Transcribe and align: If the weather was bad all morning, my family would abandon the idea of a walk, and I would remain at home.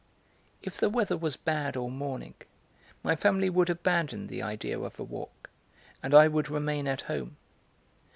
If 0.63 0.77
the 0.77 0.89
weather 0.89 1.15
was 1.15 1.35
bad 1.37 1.77
all 1.77 1.91
morning, 1.91 2.33
my 3.03 3.15
family 3.15 3.51
would 3.51 3.69
abandon 3.69 4.25
the 4.25 4.41
idea 4.41 4.79
of 4.79 4.99
a 4.99 5.03
walk, 5.03 5.51
and 6.01 6.15
I 6.15 6.27
would 6.27 6.49
remain 6.49 6.87
at 6.87 7.01
home. 7.01 7.37